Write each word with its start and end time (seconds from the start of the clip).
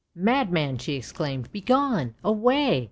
"Madman!" 0.15 0.79
she 0.79 0.95
exclaimed;" 0.95 1.51
begone! 1.51 2.15
away! 2.23 2.79